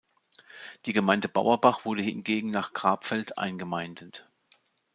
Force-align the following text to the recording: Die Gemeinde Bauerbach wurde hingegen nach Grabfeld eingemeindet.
Die 0.87 0.93
Gemeinde 0.93 1.27
Bauerbach 1.29 1.85
wurde 1.85 2.01
hingegen 2.01 2.49
nach 2.49 2.73
Grabfeld 2.73 3.37
eingemeindet. 3.37 4.27